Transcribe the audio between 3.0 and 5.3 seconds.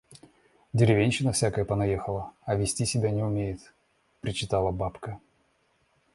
не умеют»— причитала бабка.